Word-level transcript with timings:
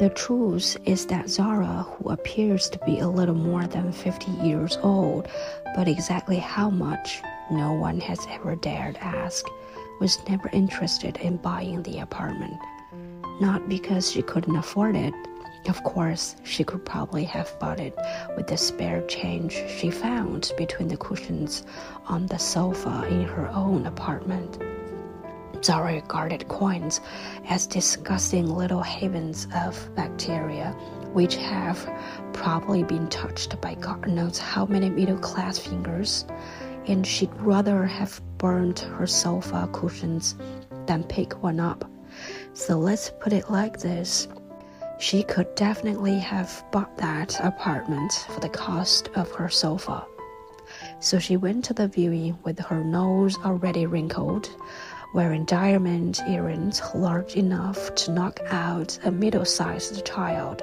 The 0.00 0.08
truth 0.08 0.78
is 0.86 1.04
that 1.08 1.28
Zara, 1.28 1.84
who 1.86 2.08
appears 2.08 2.70
to 2.70 2.78
be 2.86 3.00
a 3.00 3.06
little 3.06 3.34
more 3.34 3.66
than 3.66 3.92
50 3.92 4.30
years 4.30 4.78
old, 4.82 5.28
but 5.76 5.88
exactly 5.88 6.38
how 6.38 6.70
much 6.70 7.20
no 7.50 7.74
one 7.74 8.00
has 8.00 8.26
ever 8.30 8.56
dared 8.56 8.96
ask, 9.02 9.44
was 10.00 10.18
never 10.26 10.48
interested 10.54 11.18
in 11.18 11.36
buying 11.36 11.82
the 11.82 11.98
apartment. 11.98 12.56
Not 13.42 13.68
because 13.68 14.10
she 14.10 14.22
couldn't 14.22 14.56
afford 14.56 14.96
it. 14.96 15.12
Of 15.68 15.84
course, 15.84 16.34
she 16.44 16.64
could 16.64 16.86
probably 16.86 17.24
have 17.24 17.54
bought 17.60 17.78
it 17.78 17.94
with 18.38 18.46
the 18.46 18.56
spare 18.56 19.02
change 19.02 19.52
she 19.68 19.90
found 19.90 20.50
between 20.56 20.88
the 20.88 20.96
cushions 20.96 21.62
on 22.06 22.24
the 22.24 22.38
sofa 22.38 23.06
in 23.10 23.24
her 23.24 23.50
own 23.50 23.84
apartment. 23.84 24.58
Zara 25.62 25.94
regarded 25.94 26.48
coins 26.48 27.00
as 27.48 27.66
disgusting 27.66 28.46
little 28.46 28.82
havens 28.82 29.46
of 29.54 29.94
bacteria, 29.94 30.70
which 31.12 31.36
have 31.36 31.78
probably 32.32 32.82
been 32.82 33.08
touched 33.08 33.60
by 33.60 33.74
God 33.74 34.08
knows 34.08 34.38
how 34.38 34.64
many 34.66 34.88
middle 34.88 35.18
class 35.18 35.58
fingers, 35.58 36.24
and 36.86 37.06
she'd 37.06 37.34
rather 37.36 37.84
have 37.84 38.20
burned 38.38 38.78
her 38.78 39.06
sofa 39.06 39.68
cushions 39.72 40.34
than 40.86 41.04
pick 41.04 41.42
one 41.42 41.60
up. 41.60 41.88
So 42.54 42.78
let's 42.78 43.12
put 43.20 43.32
it 43.32 43.50
like 43.50 43.78
this. 43.78 44.28
She 44.98 45.22
could 45.22 45.54
definitely 45.54 46.18
have 46.18 46.64
bought 46.72 46.96
that 46.98 47.38
apartment 47.44 48.26
for 48.30 48.40
the 48.40 48.48
cost 48.48 49.08
of 49.14 49.30
her 49.32 49.48
sofa. 49.48 50.06
So 51.00 51.18
she 51.18 51.36
went 51.36 51.64
to 51.66 51.74
the 51.74 51.88
viewing 51.88 52.38
with 52.44 52.58
her 52.60 52.84
nose 52.84 53.36
already 53.38 53.86
wrinkled, 53.86 54.50
wearing 55.12 55.44
diamond 55.44 56.20
earrings 56.28 56.80
large 56.94 57.34
enough 57.34 57.94
to 57.96 58.12
knock 58.12 58.40
out 58.50 58.98
a 59.04 59.10
middle 59.10 59.44
sized 59.44 60.04
child, 60.06 60.62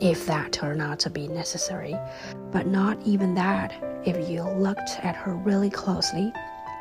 if 0.00 0.26
that 0.26 0.52
turned 0.52 0.80
out 0.80 0.98
to 1.00 1.10
be 1.10 1.28
necessary. 1.28 1.96
But 2.52 2.66
not 2.66 2.98
even 3.04 3.34
that, 3.34 3.72
if 4.04 4.28
you 4.28 4.42
looked 4.42 4.90
at 5.02 5.16
her 5.16 5.34
really 5.34 5.70
closely, 5.70 6.32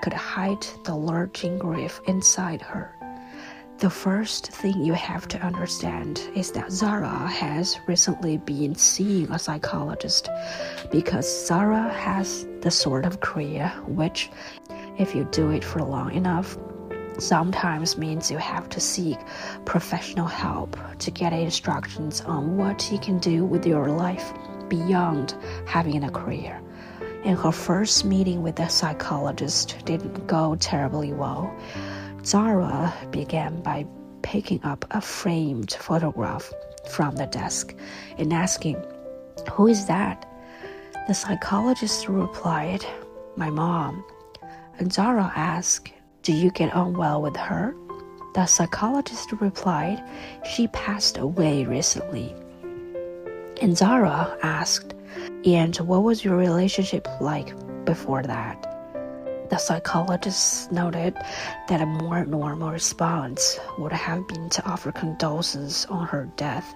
could 0.03 0.14
hide 0.14 0.66
the 0.86 0.95
lurching 0.95 1.58
grief 1.58 2.00
inside 2.08 2.61
her. 2.61 2.94
The 3.80 3.89
first 3.92 4.48
thing 4.48 4.83
you 4.83 4.94
have 4.94 5.28
to 5.28 5.39
understand 5.39 6.20
is 6.33 6.52
that 6.53 6.72
Zara 6.72 7.28
has 7.28 7.80
recently 7.88 8.38
been 8.38 8.73
seeing 8.73 9.31
a 9.31 9.38
psychologist 9.38 10.30
because 10.92 11.45
Zara 11.48 11.94
has 11.94 12.48
the 12.61 12.72
sort 12.72 13.05
of 13.05 13.20
career 13.20 13.72
which, 13.86 14.31
if 14.98 15.14
you 15.14 15.25
do 15.25 15.52
it 15.52 15.64
for 15.64 15.83
long 15.83 16.11
enough, 16.14 16.58
sometimes 17.19 17.97
means 17.97 18.31
you 18.31 18.37
have 18.37 18.69
to 18.69 18.79
seek 18.79 19.17
professional 19.65 20.27
help 20.27 20.77
to 20.99 21.11
get 21.11 21.33
instructions 21.33 22.21
on 22.21 22.57
what 22.57 22.91
you 22.91 22.99
can 22.99 23.19
do 23.19 23.45
with 23.45 23.65
your 23.65 23.89
life 23.89 24.33
beyond 24.69 25.35
having 25.65 26.03
a 26.03 26.11
career. 26.11 26.61
And 27.23 27.37
her 27.37 27.51
first 27.51 28.05
meeting 28.05 28.43
with 28.43 28.55
the 28.55 28.67
psychologist 28.67 29.77
didn't 29.85 30.27
go 30.27 30.55
terribly 30.55 31.13
well. 31.13 31.53
Zara 32.23 32.93
began 33.11 33.61
by 33.61 33.85
picking 34.21 34.63
up 34.63 34.85
a 34.91 35.02
framed 35.02 35.71
photograph 35.71 36.52
from 36.89 37.15
the 37.15 37.25
desk 37.25 37.75
and 38.17 38.33
asking, 38.33 38.83
Who 39.53 39.67
is 39.67 39.85
that? 39.87 40.25
The 41.08 41.13
psychologist 41.13 42.08
replied, 42.08 42.86
My 43.36 43.49
mom. 43.49 44.03
And 44.80 44.92
Zara 44.92 45.31
asked, 45.36 45.92
Do 46.27 46.33
you 46.33 46.52
get 46.52 46.76
on 46.76 46.92
well 46.92 47.21
with 47.21 47.38
her? 47.38 47.73
The 48.33 48.48
psychologist 48.48 49.32
replied, 49.39 50.04
She 50.43 50.67
passed 50.67 51.17
away 51.17 51.64
recently. 51.64 52.36
And 53.61 53.77
Zara 53.77 54.37
asked, 54.43 54.93
And 55.45 55.73
what 55.77 56.04
was 56.04 56.26
your 56.26 56.36
relationship 56.36 57.08
like 57.21 57.54
before 57.86 58.23
that? 58.23 58.61
The 59.49 59.58
psychologist 59.58 60.70
noted 60.70 61.16
that 61.70 61.80
a 61.80 61.86
more 61.86 62.26
normal 62.26 62.71
response 62.71 63.58
would 63.77 63.93
have 63.93 64.27
been 64.27 64.49
to 64.49 64.70
offer 64.70 64.92
condolences 64.92 65.86
on 65.86 66.08
her 66.08 66.30
death, 66.36 66.76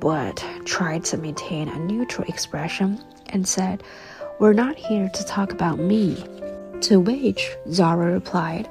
but 0.00 0.44
tried 0.64 1.04
to 1.04 1.16
maintain 1.16 1.68
a 1.68 1.78
neutral 1.78 2.26
expression 2.26 3.00
and 3.28 3.46
said, 3.46 3.84
We're 4.40 4.52
not 4.52 4.74
here 4.74 5.08
to 5.14 5.24
talk 5.26 5.52
about 5.52 5.78
me. 5.78 6.24
To 6.82 6.98
which 6.98 7.50
Zara 7.70 8.10
replied, 8.10 8.68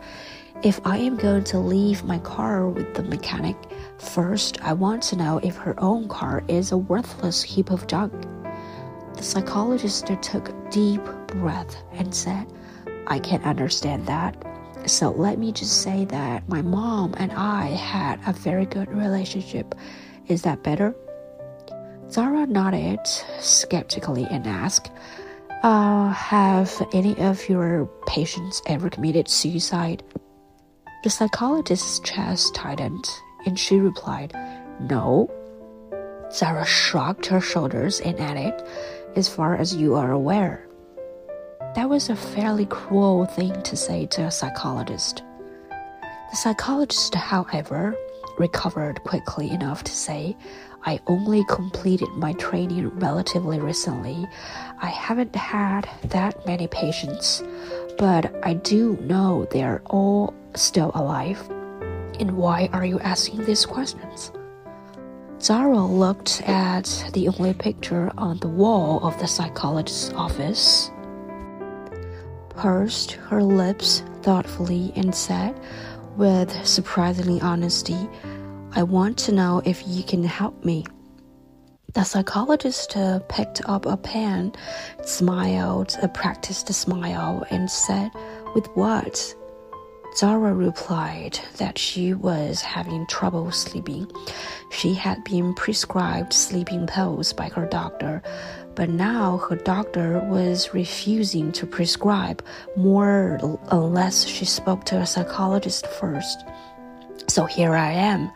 If 0.63 0.81
I 0.83 0.97
am 0.97 1.15
going 1.15 1.43
to 1.45 1.59
leave 1.59 2.03
my 2.03 2.17
car 2.19 2.67
with 2.67 2.95
the 2.95 3.03
mechanic, 3.03 3.55
first 3.99 4.59
I 4.63 4.73
want 4.73 5.03
to 5.03 5.15
know 5.15 5.37
if 5.43 5.55
her 5.57 5.79
own 5.79 6.07
car 6.07 6.43
is 6.47 6.71
a 6.71 6.77
worthless 6.77 7.43
heap 7.43 7.69
of 7.69 7.85
junk. 7.85 8.13
The 9.15 9.23
psychologist 9.23 10.07
took 10.21 10.49
a 10.49 10.69
deep 10.71 11.03
breath 11.27 11.75
and 11.93 12.13
said, 12.13 12.47
I 13.05 13.19
can 13.19 13.43
understand 13.43 14.07
that. 14.07 14.35
So 14.87 15.11
let 15.11 15.37
me 15.37 15.51
just 15.51 15.81
say 15.83 16.05
that 16.05 16.49
my 16.49 16.63
mom 16.63 17.13
and 17.17 17.31
I 17.31 17.67
had 17.67 18.19
a 18.25 18.33
very 18.33 18.65
good 18.65 18.89
relationship. 18.91 19.75
Is 20.27 20.41
that 20.43 20.63
better? 20.63 20.95
Zara 22.09 22.47
nodded 22.47 23.05
skeptically 23.39 24.25
and 24.31 24.47
asked, 24.47 24.89
uh, 25.63 26.09
Have 26.09 26.87
any 26.93 27.17
of 27.19 27.47
your 27.49 27.85
patients 28.07 28.61
ever 28.67 28.89
committed 28.89 29.27
suicide? 29.27 30.03
The 31.03 31.09
psychologist's 31.09 31.99
chest 31.99 32.55
tightened 32.55 33.09
and 33.45 33.57
she 33.57 33.79
replied, 33.79 34.33
No. 34.79 35.29
Zara 36.31 36.65
shrugged 36.65 37.25
her 37.27 37.41
shoulders 37.41 37.99
and 38.01 38.19
added, 38.19 38.53
As 39.15 39.27
far 39.27 39.55
as 39.55 39.75
you 39.75 39.95
are 39.95 40.11
aware. 40.11 40.67
That 41.75 41.89
was 41.89 42.09
a 42.09 42.15
fairly 42.15 42.65
cruel 42.65 43.25
thing 43.25 43.61
to 43.61 43.75
say 43.75 44.05
to 44.07 44.23
a 44.23 44.31
psychologist. 44.31 45.23
The 46.31 46.35
psychologist, 46.35 47.15
however, 47.15 47.95
recovered 48.39 49.03
quickly 49.03 49.51
enough 49.51 49.83
to 49.83 49.91
say, 49.91 50.35
I 50.85 50.99
only 51.07 51.43
completed 51.49 52.09
my 52.15 52.33
training 52.33 52.89
relatively 52.99 53.59
recently. 53.59 54.27
I 54.81 54.87
haven't 54.87 55.35
had 55.35 55.89
that 56.05 56.45
many 56.47 56.67
patients, 56.67 57.43
but 57.97 58.33
I 58.43 58.53
do 58.53 58.97
know 59.01 59.45
they're 59.51 59.81
all 59.85 60.33
still 60.55 60.91
alive. 60.95 61.39
And 62.19 62.37
why 62.37 62.69
are 62.73 62.85
you 62.85 62.99
asking 63.01 63.45
these 63.45 63.65
questions? 63.65 64.31
Zara 65.41 65.85
looked 65.85 66.41
at 66.47 67.11
the 67.13 67.27
only 67.27 67.53
picture 67.53 68.11
on 68.17 68.39
the 68.39 68.47
wall 68.47 69.05
of 69.05 69.19
the 69.19 69.27
psychologist's 69.27 70.11
office 70.13 70.91
pursed 72.59 73.13
her 73.13 73.41
lips 73.41 74.03
thoughtfully 74.21 74.91
and 74.97 75.15
said, 75.15 75.57
with 76.17 76.51
surprisingly 76.67 77.39
honesty, 77.39 78.09
I 78.79 78.83
want 78.83 79.17
to 79.17 79.33
know 79.33 79.61
if 79.65 79.85
you 79.85 80.03
can 80.03 80.23
help 80.23 80.63
me. 80.63 80.85
The 81.95 82.05
psychologist 82.05 82.95
uh, 82.95 83.19
picked 83.27 83.61
up 83.65 83.85
a 83.85 83.97
pen, 83.97 84.53
smiled 85.03 85.97
a 86.01 86.07
practiced 86.07 86.73
smile, 86.73 87.45
and 87.49 87.69
said, 87.69 88.09
With 88.55 88.67
what? 88.75 89.35
Zara 90.15 90.53
replied 90.53 91.37
that 91.57 91.77
she 91.77 92.13
was 92.13 92.61
having 92.61 93.05
trouble 93.07 93.51
sleeping. 93.51 94.09
She 94.71 94.93
had 94.93 95.25
been 95.25 95.53
prescribed 95.55 96.31
sleeping 96.31 96.87
pills 96.87 97.33
by 97.33 97.49
her 97.49 97.65
doctor, 97.65 98.23
but 98.75 98.89
now 98.89 99.39
her 99.49 99.57
doctor 99.57 100.19
was 100.29 100.73
refusing 100.73 101.51
to 101.51 101.67
prescribe 101.67 102.41
more 102.77 103.59
unless 103.71 104.25
she 104.25 104.45
spoke 104.45 104.85
to 104.85 105.01
a 105.01 105.05
psychologist 105.05 105.85
first. 105.85 106.45
So 107.27 107.45
here 107.45 107.75
I 107.75 107.91
am, 107.91 108.31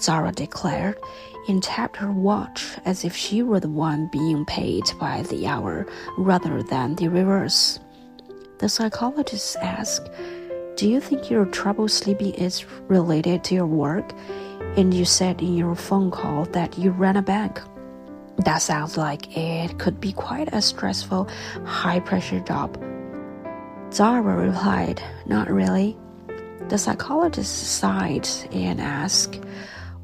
Zara 0.00 0.32
declared, 0.32 0.98
and 1.48 1.62
tapped 1.62 1.96
her 1.96 2.12
watch 2.12 2.76
as 2.84 3.04
if 3.04 3.16
she 3.16 3.42
were 3.42 3.58
the 3.58 3.68
one 3.68 4.08
being 4.12 4.44
paid 4.44 4.84
by 5.00 5.22
the 5.22 5.46
hour 5.46 5.86
rather 6.18 6.62
than 6.62 6.94
the 6.94 7.08
reverse. 7.08 7.80
The 8.58 8.68
psychologist 8.68 9.56
asked, 9.62 10.10
Do 10.76 10.88
you 10.88 11.00
think 11.00 11.30
your 11.30 11.46
trouble 11.46 11.88
sleeping 11.88 12.34
is 12.34 12.64
related 12.88 13.44
to 13.44 13.54
your 13.54 13.66
work? 13.66 14.12
And 14.76 14.92
you 14.92 15.04
said 15.04 15.40
in 15.40 15.56
your 15.56 15.74
phone 15.74 16.10
call 16.10 16.44
that 16.46 16.76
you 16.76 16.90
ran 16.90 17.16
a 17.16 17.22
bank. 17.22 17.60
That 18.44 18.58
sounds 18.58 18.96
like 18.96 19.36
it 19.36 19.78
could 19.78 20.00
be 20.00 20.12
quite 20.12 20.52
a 20.52 20.62
stressful, 20.62 21.28
high 21.64 22.00
pressure 22.00 22.40
job. 22.40 22.78
Zara 23.92 24.36
replied, 24.36 25.02
Not 25.26 25.50
really. 25.50 25.96
The 26.68 26.78
psychologist 26.78 27.78
sighed 27.78 28.28
and 28.52 28.80
asked, 28.80 29.40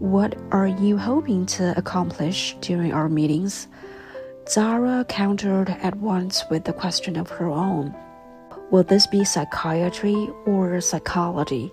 What 0.01 0.37
are 0.51 0.67
you 0.67 0.99
hoping 0.99 1.47
to 1.47 1.73
accomplish 1.79 2.57
during 2.61 2.93
our 2.93 3.09
meetings? 3.09 3.69
Zara 4.49 5.05
countered 5.09 5.71
at 5.71 5.95
once 5.97 6.43
with 6.51 6.65
the 6.65 6.73
question 6.73 7.17
of 7.17 7.31
her 7.31 7.49
own 7.49 7.95
Will 8.73 8.83
this 8.83 9.07
be 9.07 9.25
psychiatry 9.25 10.29
or 10.47 10.81
psychology? 10.81 11.71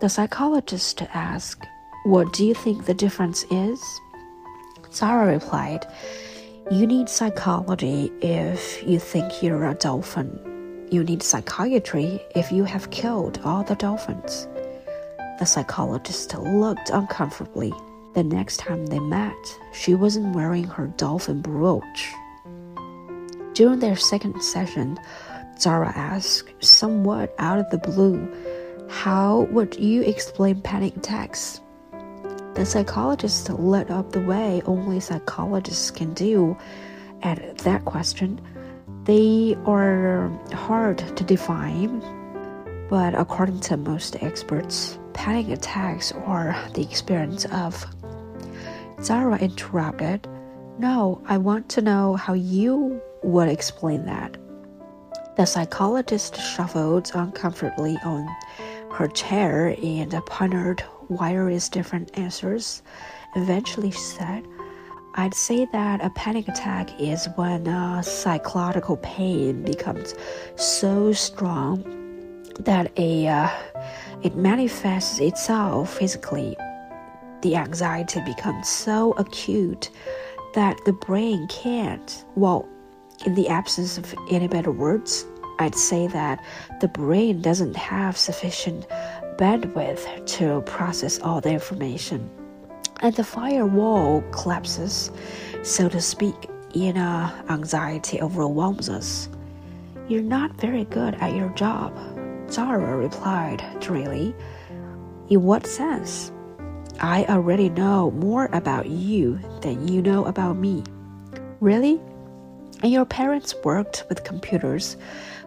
The 0.00 0.08
psychologist 0.08 1.02
asked, 1.14 1.64
What 2.04 2.32
do 2.32 2.44
you 2.44 2.52
think 2.52 2.84
the 2.84 2.94
difference 2.94 3.44
is? 3.48 3.80
Zara 4.92 5.32
replied, 5.32 5.86
You 6.72 6.84
need 6.84 7.08
psychology 7.08 8.10
if 8.20 8.82
you 8.82 8.98
think 8.98 9.40
you're 9.40 9.68
a 9.68 9.74
dolphin. 9.74 10.88
You 10.90 11.04
need 11.04 11.22
psychiatry 11.22 12.20
if 12.34 12.50
you 12.50 12.64
have 12.64 12.90
killed 12.90 13.40
all 13.44 13.62
the 13.62 13.76
dolphins. 13.76 14.48
The 15.40 15.46
psychologist 15.46 16.36
looked 16.36 16.90
uncomfortably. 16.90 17.72
The 18.12 18.22
next 18.22 18.58
time 18.58 18.84
they 18.84 18.98
met, 18.98 19.58
she 19.72 19.94
wasn't 19.94 20.36
wearing 20.36 20.64
her 20.64 20.88
dolphin 20.98 21.40
brooch. 21.40 22.12
During 23.54 23.78
their 23.78 23.96
second 23.96 24.42
session, 24.42 25.00
Zara 25.58 25.94
asked, 25.96 26.52
somewhat 26.62 27.34
out 27.38 27.58
of 27.58 27.70
the 27.70 27.78
blue, 27.78 28.30
How 28.90 29.48
would 29.50 29.76
you 29.76 30.02
explain 30.02 30.60
panic 30.60 30.98
attacks? 30.98 31.62
The 32.52 32.66
psychologist 32.66 33.48
lit 33.48 33.90
up 33.90 34.12
the 34.12 34.20
way 34.20 34.60
only 34.66 35.00
psychologists 35.00 35.90
can 35.90 36.12
do 36.12 36.54
at 37.22 37.56
that 37.58 37.86
question. 37.86 38.42
They 39.04 39.56
are 39.64 40.28
hard 40.52 40.98
to 41.16 41.24
define, 41.24 42.00
but 42.90 43.14
according 43.14 43.60
to 43.60 43.78
most 43.78 44.22
experts, 44.22 44.98
panic 45.12 45.48
attacks 45.48 46.12
or 46.26 46.56
the 46.74 46.82
experience 46.82 47.44
of. 47.46 47.84
Zara 49.02 49.38
interrupted. 49.38 50.26
No, 50.78 51.22
I 51.26 51.38
want 51.38 51.68
to 51.70 51.82
know 51.82 52.16
how 52.16 52.34
you 52.34 53.00
would 53.22 53.48
explain 53.48 54.04
that. 54.06 54.36
The 55.36 55.46
psychologist 55.46 56.36
shuffled 56.36 57.10
uncomfortably 57.14 57.96
on 58.04 58.28
her 58.92 59.08
chair 59.08 59.76
and 59.82 60.12
pondered 60.26 60.82
various 61.08 61.68
different 61.68 62.16
answers. 62.18 62.82
Eventually, 63.36 63.90
she 63.90 63.98
said, 63.98 64.44
I'd 65.14 65.34
say 65.34 65.66
that 65.72 66.04
a 66.04 66.10
panic 66.10 66.48
attack 66.48 66.88
is 67.00 67.28
when 67.36 67.66
a 67.66 68.02
psychological 68.02 68.96
pain 68.98 69.64
becomes 69.64 70.14
so 70.56 71.12
strong 71.12 71.82
that 72.60 72.92
a 72.96 73.26
uh, 73.26 73.48
it 74.22 74.36
manifests 74.36 75.18
itself 75.18 75.94
physically. 75.94 76.56
The 77.42 77.56
anxiety 77.56 78.20
becomes 78.24 78.68
so 78.68 79.12
acute 79.12 79.90
that 80.54 80.76
the 80.84 80.92
brain 80.92 81.46
can't. 81.48 82.24
Well, 82.34 82.68
in 83.24 83.34
the 83.34 83.48
absence 83.48 83.98
of 83.98 84.14
any 84.30 84.48
better 84.48 84.70
words, 84.70 85.26
I'd 85.58 85.74
say 85.74 86.06
that 86.08 86.44
the 86.80 86.88
brain 86.88 87.40
doesn't 87.42 87.76
have 87.76 88.16
sufficient 88.16 88.86
bandwidth 89.36 90.26
to 90.36 90.60
process 90.62 91.18
all 91.20 91.40
the 91.40 91.50
information. 91.50 92.28
And 93.00 93.14
the 93.14 93.24
firewall 93.24 94.22
collapses, 94.32 95.10
so 95.62 95.88
to 95.88 96.00
speak, 96.00 96.50
in 96.74 96.96
a 96.96 97.44
anxiety 97.48 98.20
overwhelms 98.20 98.88
us. 98.88 99.28
You're 100.08 100.22
not 100.22 100.52
very 100.60 100.84
good 100.84 101.14
at 101.16 101.34
your 101.34 101.48
job, 101.50 101.94
Zara 102.50 102.96
replied 102.96 103.62
drearily. 103.80 104.34
In 105.28 105.42
what 105.44 105.66
sense? 105.66 106.32
I 107.00 107.24
already 107.26 107.68
know 107.68 108.10
more 108.10 108.48
about 108.52 108.88
you 108.88 109.38
than 109.62 109.86
you 109.86 110.02
know 110.02 110.24
about 110.24 110.56
me. 110.56 110.82
Really? 111.60 112.00
And 112.82 112.90
your 112.90 113.04
parents 113.04 113.54
worked 113.64 114.04
with 114.08 114.24
computers, 114.24 114.96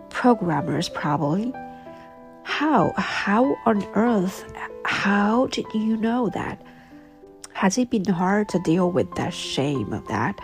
programmers 0.09 0.87
probably. 0.89 1.53
How? 2.43 2.93
How 2.95 3.55
on 3.65 3.83
earth? 3.95 4.45
How 4.85 5.47
did 5.47 5.65
you 5.73 5.97
know 5.97 6.29
that? 6.29 6.61
Has 7.53 7.77
it 7.77 7.89
been 7.89 8.05
hard 8.05 8.49
to 8.49 8.59
deal 8.59 8.91
with 8.91 9.13
that 9.15 9.33
shame 9.33 9.93
of 9.93 10.07
that? 10.07 10.39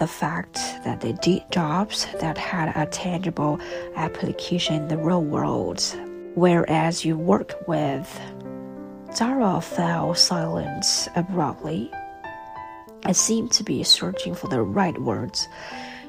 The 0.00 0.06
fact 0.06 0.54
that 0.84 1.00
they 1.00 1.12
did 1.12 1.42
jobs 1.50 2.06
that 2.20 2.36
had 2.36 2.72
a 2.76 2.86
tangible 2.90 3.60
application 3.94 4.74
in 4.74 4.88
the 4.88 4.98
real 4.98 5.22
world, 5.22 5.82
whereas 6.34 7.04
you 7.04 7.16
work 7.16 7.54
with. 7.68 8.20
Zara 9.14 9.60
fell 9.60 10.14
silent 10.14 10.84
abruptly. 11.14 11.90
I 13.04 13.12
seemed 13.12 13.52
to 13.52 13.62
be 13.62 13.84
searching 13.84 14.34
for 14.34 14.48
the 14.48 14.62
right 14.62 14.98
words. 15.00 15.46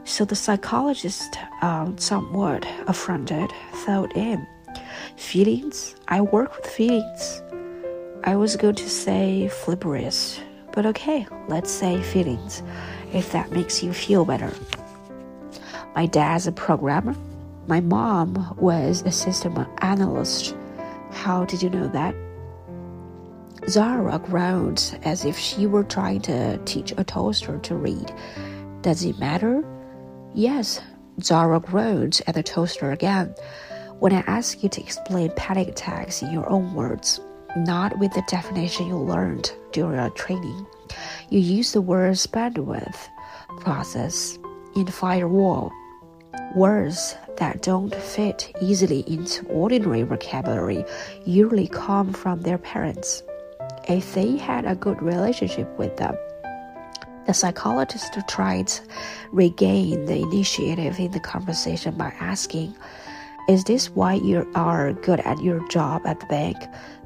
So 0.05 0.25
the 0.25 0.35
psychologist, 0.35 1.37
um, 1.61 1.97
somewhat 1.97 2.65
affronted, 2.87 3.51
thought 3.85 4.15
in. 4.15 4.47
Feelings? 5.17 5.95
I 6.07 6.21
work 6.21 6.55
with 6.55 6.67
feelings. 6.67 7.41
I 8.23 8.35
was 8.35 8.55
going 8.55 8.75
to 8.75 8.89
say 8.89 9.49
flipperish, 9.51 10.39
but 10.73 10.85
okay, 10.87 11.27
let's 11.47 11.69
say 11.71 12.01
feelings, 12.01 12.63
if 13.15 13.31
that 13.31 13.51
makes 13.51 13.81
you 13.81 13.93
feel 13.93 14.25
better. 14.25 14.53
My 15.95 16.05
dad's 16.05 16.47
a 16.47 16.51
programmer. 16.51 17.15
My 17.67 17.79
mom 17.79 18.55
was 18.59 19.01
a 19.03 19.11
system 19.11 19.65
analyst. 19.79 20.55
How 21.11 21.45
did 21.45 21.63
you 21.63 21.69
know 21.69 21.87
that? 21.87 22.13
Zara 23.69 24.19
groaned 24.19 24.99
as 25.03 25.25
if 25.25 25.37
she 25.37 25.65
were 25.65 25.83
trying 25.83 26.21
to 26.23 26.57
teach 26.65 26.93
a 26.97 27.03
toaster 27.03 27.57
to 27.59 27.75
read. 27.75 28.13
Does 28.81 29.03
it 29.03 29.17
matter? 29.17 29.63
Yes, 30.33 30.81
Zara 31.21 31.59
groaned 31.59 32.21
at 32.27 32.35
the 32.35 32.43
toaster 32.43 32.91
again. 32.91 33.33
When 33.99 34.13
I 34.13 34.19
ask 34.27 34.61
you 34.61 34.69
to 34.69 34.81
explain 34.81 35.31
panic 35.37 35.69
attacks 35.69 36.21
in 36.21 36.31
your 36.31 36.47
own 36.49 36.73
words, 36.75 37.21
not 37.55 37.97
with 37.99 38.13
the 38.13 38.23
definition 38.27 38.87
you 38.87 38.97
learned 38.97 39.51
during 39.71 39.99
your 39.99 40.09
training, 40.11 40.65
you 41.29 41.39
use 41.39 41.71
the 41.71 41.81
words 41.81 42.27
bandwidth, 42.27 43.07
process, 43.61 44.37
and 44.75 44.93
firewall. 44.93 45.71
Words 46.55 47.15
that 47.37 47.61
don't 47.61 47.93
fit 47.95 48.55
easily 48.61 49.03
into 49.07 49.45
ordinary 49.47 50.03
vocabulary 50.03 50.85
usually 51.25 51.67
come 51.67 52.13
from 52.13 52.41
their 52.41 52.57
parents. 52.57 53.23
If 53.87 54.13
they 54.13 54.37
had 54.37 54.65
a 54.65 54.75
good 54.75 55.01
relationship 55.01 55.67
with 55.77 55.97
them, 55.97 56.15
the 57.25 57.33
psychologist 57.33 58.17
tried 58.27 58.67
to 58.67 58.81
regain 59.31 60.05
the 60.05 60.17
initiative 60.17 60.99
in 60.99 61.11
the 61.11 61.19
conversation 61.19 61.95
by 61.95 62.13
asking, 62.19 62.75
is 63.47 63.63
this 63.63 63.89
why 63.91 64.13
you 64.15 64.49
are 64.55 64.93
good 64.93 65.19
at 65.21 65.41
your 65.41 65.67
job 65.67 66.05
at 66.05 66.19
the 66.19 66.25
bank? 66.27 66.57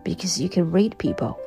Because 0.04 0.40
you 0.40 0.50
can 0.50 0.72
read 0.72 0.98
people. 0.98 1.40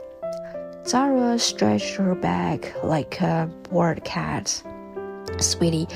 Zara 0.86 1.38
stretched 1.38 1.94
her 1.94 2.14
back 2.14 2.74
like 2.82 3.20
a 3.20 3.48
bored 3.70 4.04
cat. 4.04 4.62
Sweetie, 5.38 5.86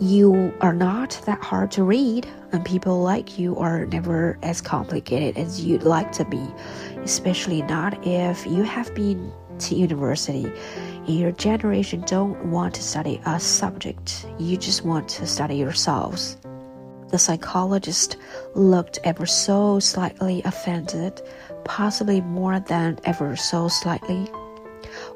you 0.00 0.54
are 0.60 0.72
not 0.72 1.20
that 1.26 1.42
hard 1.42 1.70
to 1.72 1.84
read, 1.84 2.26
and 2.52 2.64
people 2.64 3.02
like 3.02 3.38
you 3.38 3.56
are 3.58 3.84
never 3.86 4.38
as 4.42 4.60
complicated 4.60 5.36
as 5.36 5.64
you'd 5.64 5.82
like 5.82 6.10
to 6.12 6.24
be, 6.24 6.42
especially 7.02 7.62
not 7.62 8.06
if 8.06 8.46
you 8.46 8.62
have 8.62 8.94
been 8.94 9.32
to 9.58 9.74
university. 9.74 10.50
Your 11.06 11.32
generation 11.32 12.02
don't 12.06 12.46
want 12.46 12.74
to 12.76 12.82
study 12.82 13.20
a 13.26 13.38
subject, 13.38 14.26
you 14.38 14.56
just 14.56 14.84
want 14.84 15.08
to 15.10 15.26
study 15.26 15.56
yourselves. 15.56 16.38
The 17.10 17.18
psychologist 17.18 18.16
looked 18.54 19.00
ever 19.02 19.26
so 19.26 19.80
slightly 19.80 20.42
offended, 20.44 21.20
possibly 21.64 22.20
more 22.20 22.60
than 22.60 23.00
ever 23.04 23.34
so 23.34 23.66
slightly. 23.66 24.30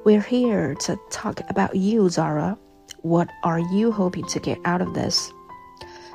We're 0.04 0.20
here 0.20 0.74
to 0.86 0.98
talk 1.10 1.40
about 1.48 1.76
you, 1.76 2.08
Zara. 2.08 2.58
What 3.02 3.28
are 3.44 3.60
you 3.60 3.92
hoping 3.92 4.26
to 4.26 4.40
get 4.40 4.58
out 4.64 4.82
of 4.82 4.94
this? 4.94 5.32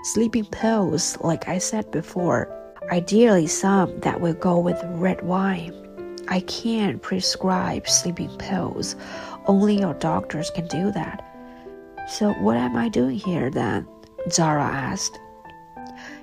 Sleeping 0.04 0.46
pills, 0.46 1.18
like 1.22 1.48
I 1.48 1.60
said 1.60 1.90
before, 1.92 2.50
ideally 2.92 3.48
some 3.48 4.00
that 4.02 4.20
will 4.20 4.34
go 4.34 4.60
with 4.60 4.82
red 4.84 5.22
wine. 5.22 5.74
I 6.28 6.42
can't 6.42 7.02
prescribe 7.02 7.88
sleeping 7.88 8.36
pills, 8.38 8.98
only 9.48 9.80
your 9.80 9.94
doctors 9.94 10.52
can 10.52 10.68
do 10.68 10.92
that. 10.92 11.26
So, 12.10 12.34
what 12.34 12.58
am 12.58 12.76
I 12.76 12.90
doing 12.90 13.18
here 13.18 13.50
then? 13.50 13.88
Zara 14.30 14.64
asked. 14.64 15.18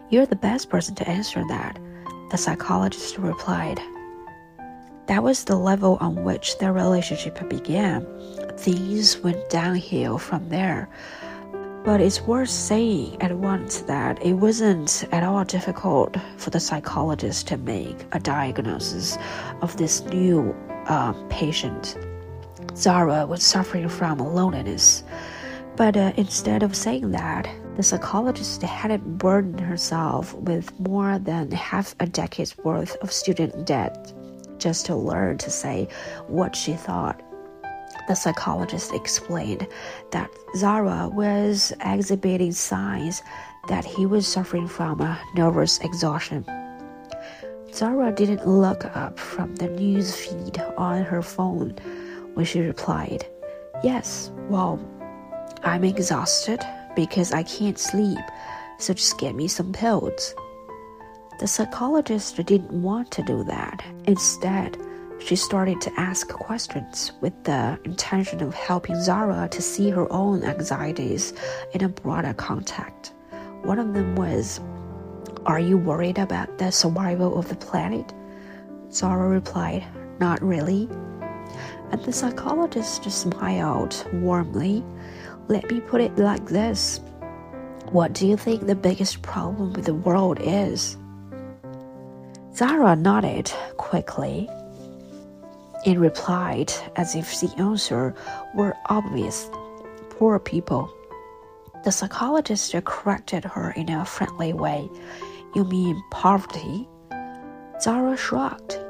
You're 0.09 0.27
the 0.27 0.37
best 0.37 0.71
person 0.71 0.95
to 0.97 1.09
answer 1.09 1.43
that, 1.49 1.81
the 2.31 2.37
psychologist 2.37 3.19
replied. 3.19 3.81
That 5.07 5.25
was 5.25 5.43
the 5.43 5.57
level 5.57 5.99
on 6.01 6.23
which 6.23 6.59
their 6.59 6.73
relationship 6.73 7.49
began. 7.49 8.07
Things 8.57 9.19
went 9.19 9.51
downhill 9.51 10.19
from 10.19 10.49
there. 10.49 10.89
But 11.85 12.01
it's 12.01 12.21
worth 12.21 12.51
saying 12.51 13.21
at 13.21 13.37
once 13.37 13.81
that 13.83 14.25
it 14.25 14.35
wasn't 14.35 15.05
at 15.11 15.25
all 15.25 15.45
difficult 15.45 16.17
for 16.37 16.51
the 16.51 16.61
psychologist 16.61 17.49
to 17.49 17.57
make 17.57 18.07
a 18.13 18.21
diagnosis 18.21 19.19
of 19.61 19.77
this 19.77 20.05
new 20.05 20.55
uh, 20.87 21.15
patient. 21.31 21.99
Zara 22.77 23.27
was 23.27 23.43
suffering 23.43 23.89
from 23.89 24.19
loneliness. 24.19 25.03
But 25.75 25.97
uh, 25.97 26.13
instead 26.17 26.63
of 26.63 26.77
saying 26.77 27.11
that, 27.11 27.49
the 27.76 27.83
psychologist 27.83 28.62
hadn't 28.62 29.18
burdened 29.18 29.61
herself 29.61 30.33
with 30.33 30.78
more 30.80 31.18
than 31.18 31.50
half 31.50 31.95
a 32.00 32.06
decade's 32.06 32.56
worth 32.59 32.97
of 33.02 33.12
student 33.12 33.66
debt 33.66 34.14
just 34.56 34.87
to 34.87 34.97
learn 34.97 35.37
to 35.37 35.50
say 35.50 35.87
what 36.26 36.56
she 36.56 36.73
thought. 36.73 37.21
The 38.09 38.14
psychologist 38.14 38.95
explained 38.95 39.66
that 40.11 40.30
Zara 40.56 41.11
was 41.12 41.75
exhibiting 41.85 42.52
signs 42.52 43.21
that 43.68 43.85
he 43.85 44.06
was 44.06 44.26
suffering 44.26 44.68
from 44.68 45.02
a 45.02 45.21
nervous 45.35 45.78
exhaustion. 45.80 46.47
Zara 47.75 48.11
didn't 48.11 48.49
look 48.49 48.87
up 48.97 49.18
from 49.18 49.54
the 49.56 49.68
news 49.68 50.16
feed 50.16 50.62
on 50.78 51.02
her 51.02 51.21
phone 51.21 51.76
when 52.33 52.47
she 52.47 52.61
replied, 52.61 53.26
Yes, 53.83 54.30
well, 54.49 54.80
I'm 55.62 55.85
exhausted 55.85 56.61
because 56.97 57.33
I 57.33 57.45
can't 57.45 57.79
sleep, 57.79 58.19
so 58.79 58.95
just 58.95 59.19
get 59.19 59.37
me 59.37 59.47
some 59.47 59.73
pills. 59.73 60.35
The 61.38 61.47
psychologist 61.47 62.45
didn't 62.45 62.73
want 62.73 63.11
to 63.12 63.23
do 63.23 63.45
that. 63.45 63.85
Instead, 64.07 64.79
she 65.19 65.37
started 65.37 65.81
to 65.83 65.93
ask 66.00 66.29
questions 66.29 67.12
with 67.21 67.33
the 67.45 67.79
intention 67.85 68.43
of 68.43 68.55
helping 68.55 69.00
Zara 69.03 69.49
to 69.50 69.62
see 69.62 69.91
her 69.91 70.11
own 70.12 70.45
anxieties 70.45 71.35
in 71.73 71.85
a 71.85 71.88
broader 71.88 72.35
context. 72.35 73.12
One 73.62 73.79
of 73.79 73.95
them 73.95 74.15
was, 74.15 74.61
Are 75.45 75.61
you 75.61 75.79
worried 75.79 76.19
about 76.19 76.59
the 76.59 76.71
survival 76.71 77.38
of 77.38 77.49
the 77.49 77.57
planet? 77.57 78.12
Zara 78.91 79.29
replied, 79.29 79.85
Not 80.21 80.43
really. 80.43 80.88
And 81.91 82.03
the 82.05 82.12
psychologist 82.12 83.11
smiled 83.11 84.07
warmly. 84.12 84.85
Let 85.49 85.71
me 85.71 85.81
put 85.81 86.00
it 86.00 86.19
like 86.19 86.47
this 86.47 87.00
What 87.91 88.12
do 88.12 88.26
you 88.26 88.37
think 88.37 88.67
the 88.67 88.75
biggest 88.75 89.23
problem 89.23 89.73
with 89.73 89.85
the 89.85 89.95
world 89.95 90.38
is? 90.41 90.97
Zara 92.55 92.97
nodded 92.97 93.53
quickly 93.76 94.49
and 95.85 96.00
replied 96.00 96.73
as 96.97 97.15
if 97.15 97.41
the 97.41 97.55
answer 97.59 98.15
were 98.55 98.75
obvious 98.87 99.49
poor 100.11 100.38
people. 100.41 100.93
The 101.85 101.93
psychologist 101.93 102.75
corrected 102.85 103.45
her 103.45 103.71
in 103.73 103.88
a 103.91 104.05
friendly 104.05 104.53
way. 104.53 104.88
You 105.55 105.65
mean 105.65 106.03
poverty? 106.11 106.88
Zara 107.81 108.17
shrugged. 108.17 108.81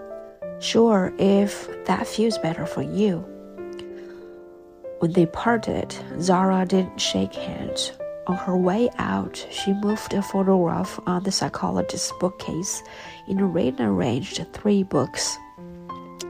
Sure, 0.59 1.13
if 1.19 1.69
that 1.85 2.07
feels 2.07 2.39
better 2.39 2.65
for 2.65 2.81
you. 2.81 3.36
When 5.07 5.13
they 5.13 5.27
parted, 5.27 5.95
Zara 6.21 6.67
didn't 6.67 6.99
shake 6.99 7.33
hands 7.33 7.93
on 8.27 8.35
her 8.39 8.57
way 8.57 8.91
out, 8.99 9.47
she 9.53 9.73
moved 9.73 10.13
a 10.15 10.21
photograph 10.21 10.99
on 11.07 11.23
the 11.23 11.31
psychologist's 11.31 12.13
bookcase 12.19 12.83
and 13.29 13.55
rearranged 13.55 14.45
three 14.53 14.83
books. 14.83 15.39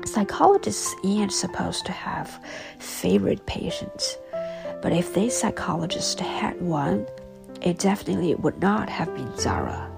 Psychologists 0.04 0.94
aren't 1.02 1.32
supposed 1.32 1.86
to 1.86 1.92
have 1.92 2.38
favorite 2.78 3.46
patients, 3.46 4.18
but 4.82 4.92
if 4.92 5.14
this 5.14 5.40
psychologist 5.40 6.20
had 6.20 6.60
one, 6.60 7.06
it 7.62 7.78
definitely 7.78 8.34
would 8.34 8.60
not 8.60 8.90
have 8.90 9.08
been 9.14 9.34
Zara. 9.38 9.90